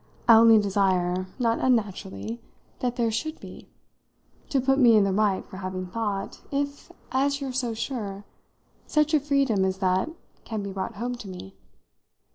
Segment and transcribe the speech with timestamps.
[0.27, 2.41] I only desire not unnaturally
[2.79, 3.69] that there should be,
[4.49, 8.23] to put me in the right for having thought, if, as you're so sure,
[8.87, 10.09] such a freedom as that
[10.43, 11.55] can be brought home to me.